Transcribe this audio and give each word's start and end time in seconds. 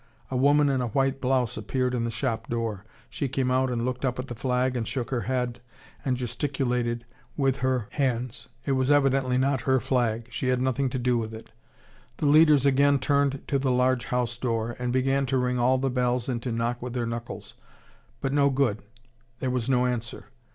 A 0.31 0.35
woman 0.35 0.67
in 0.67 0.81
a 0.81 0.87
white 0.87 1.21
blouse 1.21 1.57
appeared 1.57 1.93
in 1.93 2.05
the 2.05 2.09
shop 2.09 2.49
door. 2.49 2.83
She 3.07 3.27
came 3.29 3.51
out 3.51 3.69
and 3.69 3.85
looked 3.85 4.03
up 4.03 4.17
at 4.17 4.25
the 4.29 4.33
flag 4.33 4.75
and 4.75 4.87
shook 4.87 5.11
her 5.11 5.21
head 5.29 5.61
and 6.03 6.17
gesticulated 6.17 7.05
with 7.37 7.57
her 7.57 7.85
hands. 7.91 8.47
It 8.65 8.71
was 8.71 8.89
evidently 8.89 9.37
not 9.37 9.61
her 9.69 9.79
flag 9.79 10.27
she 10.31 10.47
had 10.47 10.59
nothing 10.59 10.89
to 10.89 10.97
do 10.97 11.19
with 11.19 11.35
it. 11.35 11.51
The 12.17 12.25
leaders 12.25 12.65
again 12.65 12.97
turned 12.97 13.47
to 13.47 13.59
the 13.59 13.69
large 13.69 14.05
house 14.05 14.39
door, 14.39 14.75
and 14.79 14.91
began 14.91 15.27
to 15.27 15.37
ring 15.37 15.59
all 15.59 15.77
the 15.77 15.91
bells 15.91 16.27
and 16.27 16.41
to 16.41 16.51
knock 16.51 16.81
with 16.81 16.93
their 16.93 17.05
knuckles. 17.05 17.53
But 18.21 18.33
no 18.33 18.49
good 18.49 18.81
there 19.39 19.51
was 19.51 19.69
no 19.69 19.85
answer. 19.85 20.29